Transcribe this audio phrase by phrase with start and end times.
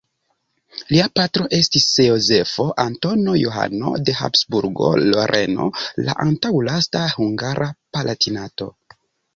[0.93, 5.69] Lia patro estis Jozefo Antono Johano de Habsburgo-Loreno,
[6.09, 8.53] la antaŭlasta hungara palatino.